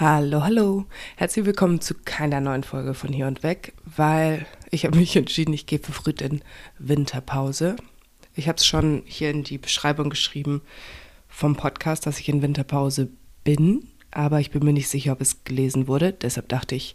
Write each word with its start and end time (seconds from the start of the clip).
Hallo, 0.00 0.44
hallo. 0.44 0.86
Herzlich 1.16 1.44
willkommen 1.44 1.80
zu 1.80 1.92
keiner 1.92 2.40
neuen 2.40 2.62
Folge 2.62 2.94
von 2.94 3.12
Hier 3.12 3.26
und 3.26 3.42
Weg, 3.42 3.72
weil 3.84 4.46
ich 4.70 4.84
habe 4.84 4.96
mich 4.96 5.16
entschieden, 5.16 5.52
ich 5.52 5.66
gehe 5.66 5.80
verfrüht 5.80 6.22
in 6.22 6.40
Winterpause. 6.78 7.74
Ich 8.36 8.46
habe 8.46 8.58
es 8.58 8.64
schon 8.64 9.02
hier 9.06 9.30
in 9.30 9.42
die 9.42 9.58
Beschreibung 9.58 10.08
geschrieben 10.08 10.62
vom 11.26 11.56
Podcast, 11.56 12.06
dass 12.06 12.20
ich 12.20 12.28
in 12.28 12.42
Winterpause 12.42 13.08
bin, 13.42 13.88
aber 14.12 14.38
ich 14.38 14.52
bin 14.52 14.64
mir 14.64 14.72
nicht 14.72 14.88
sicher, 14.88 15.10
ob 15.10 15.20
es 15.20 15.42
gelesen 15.42 15.88
wurde. 15.88 16.12
Deshalb 16.12 16.48
dachte 16.48 16.76
ich, 16.76 16.94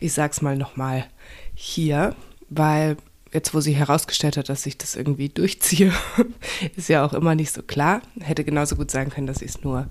ich 0.00 0.12
sage 0.12 0.32
es 0.32 0.42
mal 0.42 0.56
nochmal 0.56 1.06
hier, 1.54 2.16
weil 2.48 2.96
jetzt, 3.32 3.54
wo 3.54 3.60
sie 3.60 3.74
herausgestellt 3.76 4.36
hat, 4.36 4.48
dass 4.48 4.66
ich 4.66 4.76
das 4.76 4.96
irgendwie 4.96 5.28
durchziehe, 5.28 5.92
ist 6.74 6.88
ja 6.88 7.04
auch 7.04 7.12
immer 7.12 7.36
nicht 7.36 7.52
so 7.52 7.62
klar. 7.62 8.02
Hätte 8.18 8.42
genauso 8.42 8.74
gut 8.74 8.90
sein 8.90 9.08
können, 9.08 9.28
dass 9.28 9.40
ich 9.40 9.50
es 9.50 9.62
nur, 9.62 9.88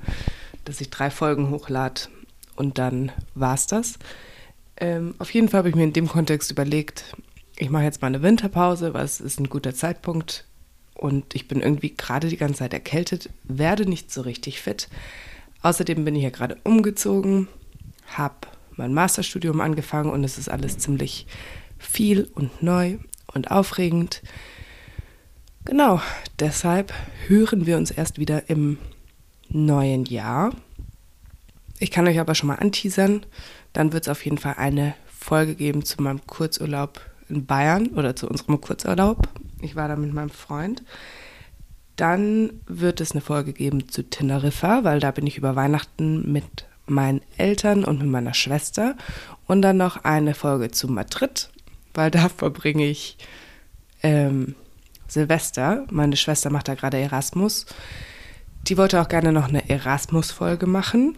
dass 0.66 0.82
ich 0.82 0.89
drei 0.89 1.10
Folgen 1.10 1.52
hochlade 1.52 2.02
und 2.60 2.78
dann 2.78 3.12
war 3.36 3.55
es 3.55 3.68
das. 3.68 3.97
Ähm, 4.75 5.15
auf 5.18 5.34
jeden 5.34 5.47
Fall 5.47 5.60
habe 5.60 5.70
ich 5.70 5.75
mir 5.75 5.86
in 5.86 5.93
dem 5.93 6.10
Kontext 6.10 6.52
überlegt, 6.52 7.15
ich 7.57 7.70
mache 7.70 7.84
jetzt 7.84 8.01
mal 8.01 8.07
eine 8.07 8.21
Winterpause, 8.21 8.93
weil 8.93 9.06
es 9.06 9.21
ist 9.21 9.39
ein 9.39 9.50
guter 9.50 9.74
Zeitpunkt 9.74 10.46
und 10.93 11.36
ich 11.36 11.48
bin 11.48 11.61
irgendwie 11.61 11.96
gerade 11.96 12.28
die 12.28 12.37
ganze 12.37 12.60
Zeit 12.60 12.74
erkältet, 12.74 13.29
werde 13.46 13.86
nicht 13.86 14.11
so 14.11 14.21
richtig 14.21 14.61
fit. 14.61 14.89
Außerdem 15.61 16.04
bin 16.04 16.15
ich 16.18 16.24
ja 16.24 16.32
gerade 16.32 16.57
umgezogen, 16.65 17.48
habe 18.07 18.36
mein 18.76 18.93
Masterstudium 18.93 19.62
angefangen 19.62 20.12
und 20.12 20.26
es 20.26 20.37
ist 20.37 20.50
alles 20.50 20.78
ziemlich 20.78 21.28
viel 21.78 22.29
und 22.36 22.62
neu 22.62 22.98
und 23.34 23.51
aufregend. 23.51 24.21
Genau, 25.64 26.01
deshalb 26.39 26.93
hören 27.28 27.65
wir 27.65 27.78
uns 27.78 27.92
erst 27.92 28.20
wieder 28.20 28.50
im 28.50 28.78
neuen 29.48 30.04
Jahr. 30.06 30.51
Ich 31.79 31.92
kann 31.92 32.08
euch 32.08 32.19
aber 32.19 32.36
schon 32.36 32.47
mal 32.47 32.56
anteasern. 32.56 33.25
Dann 33.73 33.94
wird 33.94 34.03
es 34.03 34.09
auf 34.09 34.23
jeden 34.25 34.38
Fall 34.38 34.56
eine 34.58 34.94
Folge 35.08 35.56
geben 35.56 35.83
zu 35.86 36.02
meinem 36.02 36.26
Kurzurlaub 36.28 37.02
in 37.30 37.45
Bayern 37.45 37.88
oder 37.88 38.16
zu 38.16 38.28
unserem 38.28 38.59
Kurzurlaub. 38.59 39.30
Ich 39.62 39.76
war 39.76 39.88
da 39.88 39.95
mit 39.95 40.14
meinem 40.14 40.30
Freund. 40.30 40.84
Dann 41.95 42.52
wird 42.66 43.02
es 43.02 43.12
eine 43.12 43.22
Folge 43.22 43.54
geben 43.54 43.89
zu 43.89 44.04
Teneriffa, 44.04 44.84
weil 44.84 45.00
da 45.00 45.12
bin 45.12 45.28
ich 45.28 45.38
über 45.38 45.56
Weihnachten 45.56 46.31
mit 46.31 46.66
meinen 46.88 47.22
Eltern 47.38 47.84
und 47.84 48.00
mit 48.00 48.08
meiner 48.08 48.34
Schwester. 48.34 48.95
Und 49.48 49.61
dann 49.61 49.78
noch 49.78 50.04
eine 50.04 50.34
Folge 50.34 50.72
zu 50.72 50.88
Madrid, 50.88 51.50
weil 51.94 52.11
da 52.11 52.30
verbringe 52.38 52.86
ich 52.86 53.17
ähm, 54.04 54.56
Silvester. 55.08 55.86
Meine 55.92 56.17
Schwester 56.17 56.50
macht 56.50 56.67
da 56.67 56.76
gerade 56.76 56.98
Erasmus. 56.98 57.66
Die 58.67 58.78
wollte 58.78 59.02
auch 59.02 59.08
gerne 59.08 59.32
noch 59.32 59.48
eine 59.48 59.70
Erasmus-Folge 59.70 60.67
machen, 60.67 61.17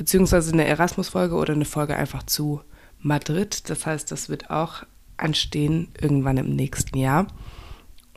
beziehungsweise 0.00 0.54
eine 0.54 0.64
Erasmus-Folge 0.64 1.34
oder 1.34 1.52
eine 1.52 1.66
Folge 1.66 1.94
einfach 1.94 2.22
zu 2.22 2.62
Madrid. 3.00 3.68
Das 3.68 3.84
heißt, 3.84 4.10
das 4.10 4.30
wird 4.30 4.48
auch 4.48 4.84
anstehen 5.18 5.92
irgendwann 6.00 6.38
im 6.38 6.56
nächsten 6.56 6.96
Jahr. 6.96 7.26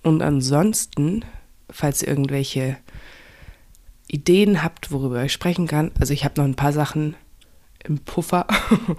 Und 0.01 0.21
ansonsten, 0.21 1.25
falls 1.69 2.01
ihr 2.01 2.07
irgendwelche 2.07 2.77
Ideen 4.07 4.63
habt, 4.63 4.93
worüber 4.93 5.25
ich 5.25 5.33
sprechen 5.33 5.67
kann, 5.67 5.91
also 5.99 6.13
ich 6.13 6.23
habe 6.23 6.39
noch 6.39 6.45
ein 6.45 6.55
paar 6.55 6.71
Sachen 6.71 7.17
im 7.83 7.99
Puffer, 7.99 8.47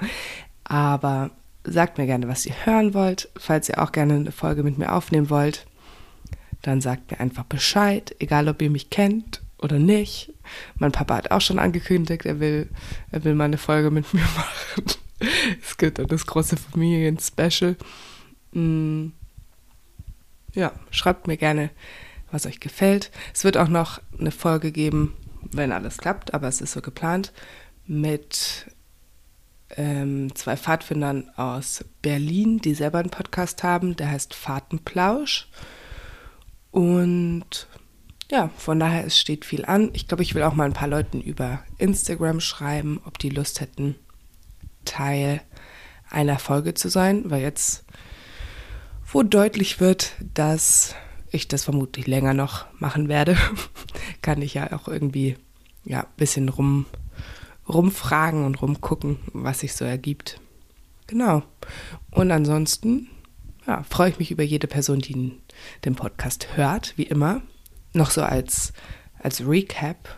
aber 0.65 1.31
sagt 1.65 1.97
mir 1.97 2.05
gerne, 2.05 2.29
was 2.29 2.45
ihr 2.45 2.67
hören 2.67 2.93
wollt. 2.93 3.31
Falls 3.39 3.71
ihr 3.71 3.83
auch 3.83 3.93
gerne 3.93 4.13
eine 4.13 4.33
Folge 4.33 4.63
mit 4.63 4.77
mir 4.77 4.93
aufnehmen 4.93 5.31
wollt, 5.31 5.67
dann 6.61 6.83
sagt 6.83 7.11
mir 7.11 7.19
einfach 7.19 7.45
Bescheid, 7.45 8.15
egal 8.19 8.47
ob 8.47 8.61
ihr 8.61 8.69
mich 8.69 8.91
kennt 8.91 9.41
oder 9.65 9.79
nicht. 9.79 10.33
Mein 10.77 10.93
Papa 10.93 11.17
hat 11.17 11.31
auch 11.31 11.41
schon 11.41 11.59
angekündigt, 11.59 12.27
er 12.27 12.39
will, 12.39 12.69
er 13.11 13.25
will 13.25 13.35
mal 13.35 13.45
eine 13.45 13.59
Folge 13.59 13.91
mit 13.91 14.13
mir 14.15 14.21
machen. 14.37 14.85
es 15.63 15.77
gibt 15.77 15.99
dann 15.99 16.07
das 16.07 16.27
große 16.27 16.57
Familien-Special. 16.57 17.77
Mm. 18.53 19.09
Ja, 20.55 20.73
schreibt 20.91 21.27
mir 21.27 21.37
gerne, 21.37 21.71
was 22.31 22.47
euch 22.47 22.61
gefällt. 22.61 23.11
Es 23.33 23.43
wird 23.43 23.57
auch 23.57 23.69
noch 23.69 24.01
eine 24.19 24.31
Folge 24.31 24.71
geben, 24.71 25.17
wenn 25.51 25.73
alles 25.73 25.99
klappt, 25.99 26.33
aber 26.33 26.47
es 26.47 26.61
ist 26.61 26.73
so 26.73 26.81
geplant, 26.81 27.33
mit 27.87 28.67
ähm, 29.77 30.35
zwei 30.35 30.57
Pfadfindern 30.57 31.31
aus 31.37 31.85
Berlin, 32.03 32.59
die 32.59 32.75
selber 32.75 32.99
einen 32.99 33.11
Podcast 33.11 33.63
haben, 33.63 33.97
der 33.97 34.11
heißt 34.11 34.35
Fahrtenplausch. 34.35 35.49
Und 36.71 37.69
ja, 38.31 38.51
von 38.57 38.81
daher, 38.81 39.05
es 39.05 39.19
steht 39.19 39.45
viel 39.45 39.65
an. 39.65 39.91
Ich 39.93 40.09
glaube, 40.09 40.23
ich 40.23 40.35
will 40.35 40.43
auch 40.43 40.55
mal 40.55 40.65
ein 40.65 40.73
paar 40.73 40.89
Leuten 40.89 41.21
über 41.21 41.63
Instagram 41.79 42.41
schreiben, 42.41 43.01
ob 43.05 43.19
die 43.19 43.29
Lust 43.29 43.61
hätten, 43.61 43.97
Teil 44.85 45.43
einer 46.11 46.39
Folge 46.39 46.75
zu 46.75 46.89
sein, 46.89 47.31
weil 47.31 47.43
jetzt, 47.43 47.85
wo 49.07 49.23
deutlich 49.23 49.81
wird, 49.81 50.13
dass 50.35 50.95
ich 51.31 51.49
das 51.49 51.65
vermutlich 51.65 52.07
länger 52.07 52.35
noch 52.35 52.67
machen 52.79 53.09
werde, 53.09 53.37
kann 54.23 54.41
ich 54.41 54.55
ja 54.55 54.73
auch 54.73 54.89
irgendwie 54.89 55.37
ja, 55.85 56.01
ein 56.01 56.17
bisschen 56.17 56.49
rum, 56.49 56.87
rumfragen 57.69 58.45
und 58.45 58.63
rumgucken, 58.63 59.19
was 59.33 59.61
sich 59.61 59.75
so 59.75 59.85
ergibt. 59.85 60.41
Genau. 61.07 61.43
Und 62.11 62.31
ansonsten 62.31 63.09
ja, 63.67 63.83
freue 63.83 64.11
ich 64.11 64.19
mich 64.19 64.31
über 64.31 64.43
jede 64.43 64.67
Person, 64.67 65.01
die 65.01 65.33
den 65.85 65.95
Podcast 65.95 66.57
hört, 66.57 66.95
wie 66.97 67.05
immer 67.05 67.43
noch 67.95 68.11
so 68.11 68.23
als, 68.23 68.73
als 69.19 69.47
Recap 69.47 70.17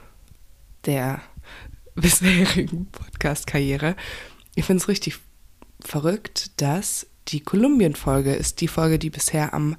der 0.84 1.20
bisherigen 1.94 2.86
Podcast-Karriere. 2.86 3.96
Ich 4.54 4.64
finde 4.64 4.82
es 4.82 4.88
richtig 4.88 5.18
verrückt, 5.80 6.60
dass 6.60 7.06
die 7.28 7.40
Kolumbien-Folge 7.40 8.34
ist 8.34 8.60
die 8.60 8.68
Folge, 8.68 8.98
die 8.98 9.10
bisher 9.10 9.52
am 9.52 9.76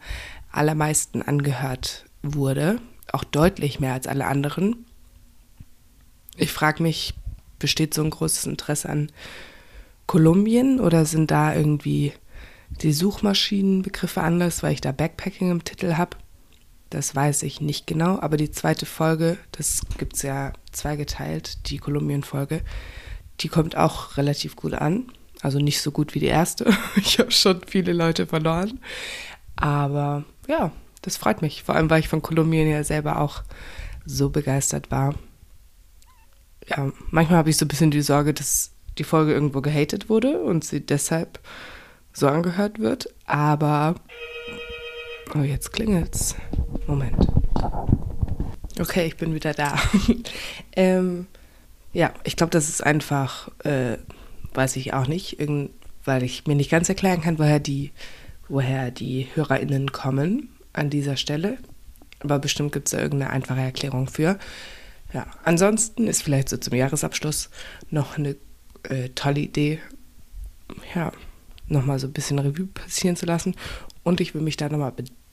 allermeisten 0.52 1.22
angehört 1.22 2.06
wurde. 2.22 2.80
Auch 3.12 3.24
deutlich 3.24 3.80
mehr 3.80 3.94
als 3.94 4.07
alle 4.07 4.25
anderen. 4.25 4.86
Ich 6.36 6.52
frage 6.52 6.84
mich, 6.84 7.13
besteht 7.57 7.94
so 7.94 8.03
ein 8.03 8.09
großes 8.09 8.46
Interesse 8.46 8.90
an 8.90 9.12
Kolumbien 10.06 10.80
oder 10.80 11.06
sind 11.06 11.31
da 11.31 11.56
irgendwie 11.56 12.13
die 12.81 12.94
Suchmaschinenbegriffe 12.94 14.22
anders, 14.22 14.62
weil 14.62 14.74
ich 14.74 14.81
da 14.81 14.91
Backpacking 14.91 15.52
im 15.52 15.63
Titel 15.63 15.96
habe? 15.96 16.18
Das 16.90 17.16
weiß 17.16 17.44
ich 17.44 17.59
nicht 17.59 17.86
genau, 17.86 18.20
aber 18.20 18.38
die 18.38 18.52
zweite 18.52 18.86
Folge, 18.86 19.38
das 19.52 19.81
gibt 19.98 20.16
es 20.16 20.22
ja 20.22 20.53
zweigeteilt, 20.72 21.70
die 21.70 21.80
Kolumbien-Folge, 21.80 22.62
die 23.42 23.50
kommt 23.50 23.75
auch 23.75 24.18
relativ 24.18 24.56
gut 24.56 24.74
an. 24.74 25.12
Also 25.42 25.59
nicht 25.59 25.81
so 25.81 25.92
gut 25.92 26.16
wie 26.16 26.20
die 26.20 26.28
erste. 26.28 26.66
Ich 26.96 27.20
habe 27.20 27.31
schon 27.31 27.62
viele 27.68 27.94
Leute 27.94 28.25
verloren. 28.25 28.80
Aber 29.56 30.24
ja, 30.48 30.72
das 31.02 31.18
freut 31.18 31.42
mich. 31.42 31.64
Vor 31.64 31.75
allem, 31.75 31.90
weil 31.90 32.00
ich 32.00 32.08
von 32.08 32.22
Kolumbien 32.22 32.68
ja 32.68 32.84
selber 32.84 33.22
auch 33.22 33.44
so 34.06 34.30
begeistert 34.30 34.90
war. 34.90 35.14
Ja, 36.68 36.92
manchmal 37.12 37.40
habe 37.40 37.50
ich 37.50 37.58
so 37.58 37.66
ein 37.66 37.68
bisschen 37.68 37.92
die 37.92 38.02
Sorge, 38.02 38.34
dass 38.34 38.72
die 38.98 39.04
Folge 39.04 39.34
irgendwo 39.34 39.62
gehatet 39.62 40.09
wurde 40.09 40.42
und 40.42 40.64
sie 40.64 40.86
deshalb 40.86 41.40
so 42.14 42.28
angehört 42.28 42.80
wird. 42.80 43.14
Aber 43.25 43.96
Oh, 45.36 45.42
jetzt 45.42 45.74
klingelt's. 45.74 46.36
Moment. 46.88 47.28
Okay, 48.80 49.08
ich 49.08 49.18
bin 49.18 49.34
wieder 49.34 49.54
da. 49.54 49.78
ähm, 50.76 51.28
ja, 51.92 52.14
ich 52.24 52.36
glaube, 52.36 52.52
das 52.52 52.70
ist 52.70 52.84
einfach, 52.84 53.50
äh, 53.66 53.98
weiß 54.54 54.78
ich 54.78 54.94
auch 54.94 55.08
nicht, 55.08 55.38
weil 56.06 56.24
ich 56.24 56.48
mir 56.48 56.56
nicht 56.56 56.72
ganz 56.72 56.88
erklären 56.88 57.22
kann, 57.22 57.40
woher 57.40 57.60
die, 57.60 57.92
woher 58.48 58.92
die 58.92 59.28
HörerInnen 59.34 59.92
kommen 59.92 60.50
an 60.74 60.90
dieser 60.90 61.18
Stelle. 61.18 61.58
Aber 62.20 62.40
bestimmt 62.40 62.72
gibt 62.72 62.88
es 62.88 62.92
da 62.92 63.00
irgendeine 63.00 63.32
einfache 63.32 63.62
Erklärung 63.62 64.08
für. 64.08 64.40
Ja, 65.14 65.28
ansonsten 65.44 66.08
ist 66.08 66.24
vielleicht 66.24 66.50
so 66.50 66.58
zum 66.58 66.76
Jahresabschluss 66.76 67.50
noch 67.90 68.18
eine 68.18 68.36
äh, 68.84 69.10
tolle 69.10 69.42
Idee, 69.42 69.80
ja, 70.96 71.12
nochmal 71.68 72.00
so 72.00 72.07
ein 72.07 72.13
bisschen 72.13 72.40
Revue 72.40 72.68
passieren 72.68 73.16
zu 73.16 73.25
lassen. 73.25 73.56
Und 74.04 74.22
ich 74.22 74.34
will 74.34 74.42
mich 74.42 74.57
da 74.57 74.69
nochmal 74.69 74.92
bedanken 74.92 75.26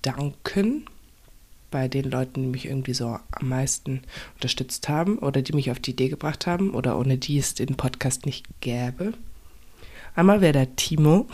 bei 1.74 1.88
den 1.88 2.08
Leuten, 2.08 2.42
die 2.42 2.48
mich 2.48 2.66
irgendwie 2.66 2.94
so 2.94 3.18
am 3.32 3.48
meisten 3.48 4.02
unterstützt 4.34 4.88
haben 4.88 5.18
oder 5.18 5.42
die 5.42 5.54
mich 5.54 5.72
auf 5.72 5.80
die 5.80 5.90
Idee 5.90 6.08
gebracht 6.08 6.46
haben 6.46 6.70
oder 6.70 6.96
ohne 6.96 7.18
die 7.18 7.36
es 7.36 7.54
den 7.54 7.74
Podcast 7.76 8.26
nicht 8.26 8.46
gäbe. 8.60 9.14
Einmal 10.14 10.40
wäre 10.40 10.52
der 10.52 10.76
Timo, 10.76 11.26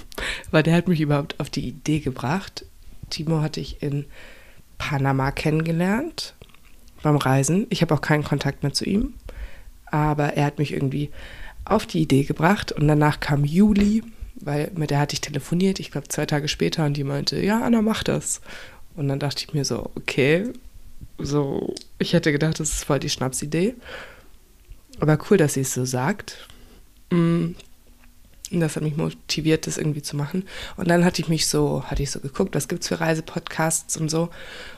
weil 0.50 0.62
der 0.62 0.76
hat 0.76 0.88
mich 0.88 1.02
überhaupt 1.02 1.38
auf 1.40 1.50
die 1.50 1.68
Idee 1.68 2.00
gebracht. 2.00 2.64
Timo 3.10 3.42
hatte 3.42 3.60
ich 3.60 3.82
in 3.82 4.06
Panama 4.78 5.30
kennengelernt 5.30 6.34
beim 7.02 7.16
Reisen. 7.16 7.66
Ich 7.68 7.82
habe 7.82 7.94
auch 7.94 8.00
keinen 8.00 8.24
Kontakt 8.24 8.62
mehr 8.62 8.72
zu 8.72 8.86
ihm, 8.86 9.12
aber 9.84 10.34
er 10.34 10.46
hat 10.46 10.58
mich 10.58 10.72
irgendwie 10.72 11.10
auf 11.66 11.84
die 11.84 12.00
Idee 12.00 12.24
gebracht 12.24 12.72
und 12.72 12.88
danach 12.88 13.20
kam 13.20 13.44
Juli 13.44 14.02
weil 14.44 14.70
mit 14.74 14.90
der 14.90 14.98
hatte 14.98 15.14
ich 15.14 15.20
telefoniert, 15.20 15.80
ich 15.80 15.90
glaube 15.90 16.08
zwei 16.08 16.26
Tage 16.26 16.48
später, 16.48 16.84
und 16.84 16.96
die 16.96 17.04
meinte, 17.04 17.40
ja, 17.40 17.60
Anna, 17.60 17.82
mach 17.82 18.02
das. 18.02 18.40
Und 18.94 19.08
dann 19.08 19.18
dachte 19.18 19.44
ich 19.46 19.54
mir 19.54 19.64
so, 19.64 19.90
okay, 19.94 20.52
so, 21.18 21.74
ich 21.98 22.12
hätte 22.12 22.32
gedacht, 22.32 22.60
das 22.60 22.70
ist 22.70 22.84
voll 22.84 22.98
die 22.98 23.08
Schnapsidee. 23.08 23.74
Aber 25.00 25.18
cool, 25.30 25.36
dass 25.36 25.54
sie 25.54 25.60
es 25.60 25.74
so 25.74 25.84
sagt. 25.84 26.48
Mm. 27.10 27.52
Das 28.54 28.76
hat 28.76 28.82
mich 28.82 28.96
motiviert, 28.96 29.66
das 29.66 29.78
irgendwie 29.78 30.02
zu 30.02 30.14
machen. 30.14 30.44
Und 30.76 30.88
dann 30.88 31.06
hatte 31.06 31.22
ich 31.22 31.28
mich 31.28 31.46
so, 31.46 31.84
hatte 31.84 32.02
ich 32.02 32.10
so 32.10 32.20
geguckt, 32.20 32.54
was 32.54 32.68
gibt 32.68 32.82
es 32.82 32.88
für 32.88 33.00
Reisepodcasts 33.00 33.96
und 33.96 34.10
so. 34.10 34.28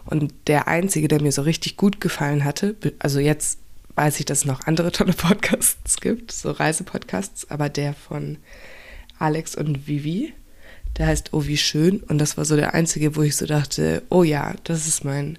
Und 0.05 0.33
der 0.47 0.69
einzige, 0.69 1.09
der 1.09 1.21
mir 1.21 1.33
so 1.33 1.43
richtig 1.43 1.77
gut 1.77 2.01
gefallen 2.01 2.45
hatte, 2.45 2.77
also 3.01 3.19
jetzt 3.19 3.59
weiß 3.97 4.21
ich, 4.21 4.27
dass 4.27 4.39
es 4.39 4.45
noch 4.45 4.67
andere 4.67 4.93
tolle 4.93 5.13
Podcasts 5.17 5.97
gibt, 5.97 6.31
so 6.31 6.53
Reisepodcasts, 6.53 7.51
aber 7.51 7.69
der 7.69 7.95
von 7.95 8.39
Alex 9.19 9.55
und 9.55 9.87
Vivi, 9.87 10.33
der 10.97 11.07
heißt 11.07 11.33
Oh 11.33 11.47
wie 11.47 11.57
schön. 11.57 12.01
Und 12.01 12.19
das 12.19 12.37
war 12.37 12.45
so 12.45 12.57
der 12.57 12.75
einzige, 12.75 13.17
wo 13.17 13.23
ich 13.23 13.37
so 13.37 13.47
dachte, 13.47 14.03
oh 14.11 14.23
ja, 14.23 14.55
das 14.65 14.87
ist 14.87 15.05
mein 15.05 15.39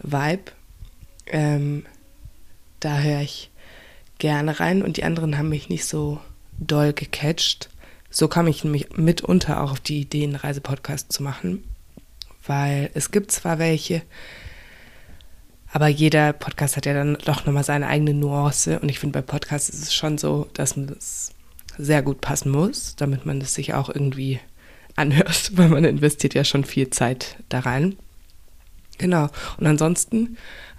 Vibe. 0.00 0.52
Ähm, 1.26 1.84
da 2.80 2.98
höre 2.98 3.20
ich 3.20 3.50
gerne 4.18 4.60
rein. 4.60 4.82
Und 4.82 4.96
die 4.96 5.04
anderen 5.04 5.38
haben 5.38 5.48
mich 5.48 5.68
nicht 5.68 5.84
so 5.84 6.20
doll 6.58 6.92
gecatcht. 6.92 7.70
So 8.10 8.28
kam 8.28 8.46
ich 8.46 8.64
nämlich 8.64 8.96
mitunter 8.96 9.62
auch 9.62 9.72
auf 9.72 9.80
die 9.80 10.00
Idee, 10.00 10.24
einen 10.24 10.36
Reisepodcast 10.36 11.12
zu 11.12 11.22
machen. 11.22 11.64
Weil 12.46 12.90
es 12.94 13.10
gibt 13.10 13.30
zwar 13.30 13.58
welche, 13.58 14.02
aber 15.70 15.88
jeder 15.88 16.32
Podcast 16.32 16.76
hat 16.76 16.86
ja 16.86 16.94
dann 16.94 17.18
doch 17.24 17.44
nochmal 17.44 17.64
seine 17.64 17.88
eigene 17.88 18.14
Nuance. 18.14 18.80
Und 18.80 18.88
ich 18.88 18.98
finde, 18.98 19.18
bei 19.18 19.22
Podcasts 19.22 19.68
ist 19.68 19.82
es 19.82 19.94
schon 19.94 20.16
so, 20.16 20.48
dass 20.54 20.76
es 20.76 21.30
sehr 21.78 22.02
gut 22.02 22.20
passen 22.20 22.50
muss, 22.50 22.96
damit 22.96 23.24
man 23.24 23.40
es 23.40 23.54
sich 23.54 23.74
auch 23.74 23.88
irgendwie 23.88 24.40
anhört, 24.96 25.52
weil 25.56 25.68
man 25.68 25.84
investiert 25.84 26.34
ja 26.34 26.44
schon 26.44 26.64
viel 26.64 26.90
Zeit 26.90 27.36
da 27.48 27.60
rein. 27.60 27.96
Genau. 28.98 29.28
Und 29.56 29.66
ansonsten 29.66 30.36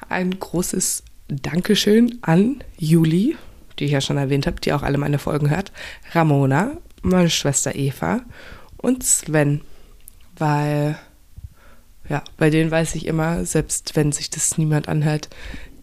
ein 0.10 0.38
großes 0.38 1.04
Dankeschön 1.30 2.20
an 2.22 2.64
Juli, 2.78 3.38
die 3.78 3.86
ich 3.86 3.92
ja 3.92 4.02
schon 4.02 4.18
erwähnt 4.18 4.46
habe, 4.46 4.60
die 4.60 4.74
auch 4.74 4.84
alle 4.84 4.98
meine 4.98 5.20
Folgen 5.20 5.50
hört, 5.50 5.72
Ramona, 6.12 6.78
meine 7.02 7.30
Schwester 7.30 7.76
Eva 7.76 8.22
und 8.78 9.04
Sven, 9.04 9.62
weil 10.38 10.98
ja, 12.10 12.24
bei 12.38 12.50
denen 12.50 12.72
weiß 12.72 12.96
ich 12.96 13.06
immer, 13.06 13.46
selbst 13.46 13.96
wenn 13.96 14.12
sich 14.12 14.30
das 14.32 14.58
niemand 14.58 14.90
anhört, 14.90 15.30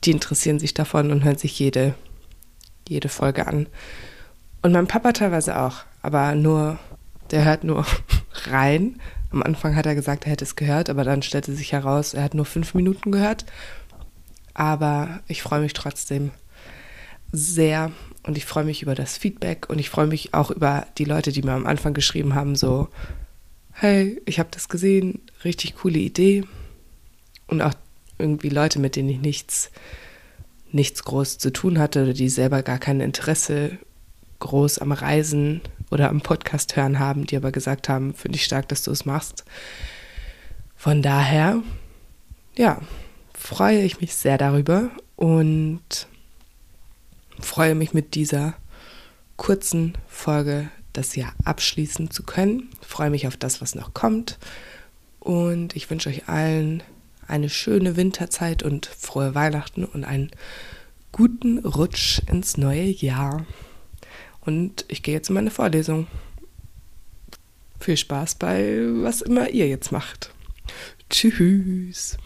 die 0.04 0.10
interessieren 0.10 0.58
sich 0.58 0.74
davon 0.74 1.10
und 1.10 1.24
hören 1.24 1.38
sich 1.38 1.58
jede, 1.58 1.94
jede 2.88 3.08
Folge 3.08 3.46
an. 3.46 3.68
Und 4.62 4.72
mein 4.72 4.86
Papa 4.86 5.12
teilweise 5.12 5.60
auch, 5.60 5.84
aber 6.02 6.34
nur, 6.34 6.78
der 7.30 7.44
hört 7.44 7.64
nur 7.64 7.86
rein. 8.44 9.00
Am 9.30 9.42
Anfang 9.42 9.76
hat 9.76 9.86
er 9.86 9.94
gesagt, 9.94 10.24
er 10.24 10.32
hätte 10.32 10.44
es 10.44 10.56
gehört, 10.56 10.90
aber 10.90 11.04
dann 11.04 11.22
stellte 11.22 11.52
sich 11.52 11.72
heraus, 11.72 12.14
er 12.14 12.22
hat 12.22 12.34
nur 12.34 12.46
fünf 12.46 12.74
Minuten 12.74 13.12
gehört. 13.12 13.44
Aber 14.54 15.20
ich 15.28 15.42
freue 15.42 15.60
mich 15.60 15.74
trotzdem 15.74 16.30
sehr 17.32 17.92
und 18.22 18.36
ich 18.36 18.46
freue 18.46 18.64
mich 18.64 18.82
über 18.82 18.94
das 18.94 19.18
Feedback 19.18 19.68
und 19.68 19.78
ich 19.78 19.90
freue 19.90 20.06
mich 20.06 20.34
auch 20.34 20.50
über 20.50 20.86
die 20.98 21.04
Leute, 21.04 21.32
die 21.32 21.42
mir 21.42 21.52
am 21.52 21.66
Anfang 21.66 21.94
geschrieben 21.94 22.34
haben, 22.34 22.56
so, 22.56 22.88
hey, 23.72 24.20
ich 24.24 24.38
habe 24.38 24.48
das 24.52 24.68
gesehen, 24.68 25.20
richtig 25.44 25.76
coole 25.76 25.98
Idee. 25.98 26.44
Und 27.46 27.62
auch 27.62 27.74
irgendwie 28.18 28.48
Leute, 28.48 28.78
mit 28.78 28.96
denen 28.96 29.10
ich 29.10 29.20
nichts, 29.20 29.70
nichts 30.72 31.04
groß 31.04 31.38
zu 31.38 31.52
tun 31.52 31.78
hatte 31.78 32.02
oder 32.02 32.12
die 32.12 32.28
selber 32.28 32.62
gar 32.62 32.78
kein 32.78 33.00
Interesse 33.00 33.78
groß 34.38 34.78
am 34.78 34.92
Reisen 34.92 35.60
oder 35.90 36.08
am 36.10 36.20
Podcast 36.20 36.76
hören 36.76 36.98
haben, 36.98 37.26
die 37.26 37.36
aber 37.36 37.52
gesagt 37.52 37.88
haben, 37.88 38.14
finde 38.14 38.36
ich 38.36 38.44
stark, 38.44 38.68
dass 38.68 38.82
du 38.82 38.90
es 38.90 39.04
machst. 39.04 39.44
Von 40.76 41.02
daher, 41.02 41.62
ja, 42.56 42.80
freue 43.34 43.82
ich 43.82 44.00
mich 44.00 44.14
sehr 44.14 44.38
darüber 44.38 44.90
und 45.16 46.06
freue 47.40 47.74
mich 47.74 47.94
mit 47.94 48.14
dieser 48.14 48.54
kurzen 49.36 49.94
Folge 50.06 50.70
das 50.92 51.14
Jahr 51.16 51.32
abschließen 51.44 52.10
zu 52.10 52.22
können. 52.22 52.70
Freue 52.80 53.10
mich 53.10 53.26
auf 53.26 53.36
das, 53.36 53.60
was 53.60 53.74
noch 53.74 53.94
kommt 53.94 54.38
und 55.26 55.74
ich 55.74 55.90
wünsche 55.90 56.08
euch 56.08 56.28
allen 56.28 56.84
eine 57.26 57.48
schöne 57.48 57.96
Winterzeit 57.96 58.62
und 58.62 58.86
frohe 58.86 59.34
Weihnachten 59.34 59.84
und 59.84 60.04
einen 60.04 60.30
guten 61.10 61.58
Rutsch 61.58 62.20
ins 62.30 62.56
neue 62.56 62.84
Jahr. 62.84 63.44
Und 64.46 64.84
ich 64.88 65.02
gehe 65.02 65.14
jetzt 65.14 65.28
in 65.28 65.34
meine 65.34 65.50
Vorlesung. 65.50 66.06
Viel 67.80 67.96
Spaß 67.96 68.36
bei 68.36 68.80
was 69.02 69.20
immer 69.20 69.50
ihr 69.50 69.68
jetzt 69.68 69.92
macht. 69.92 70.32
Tschüss. 71.10 72.16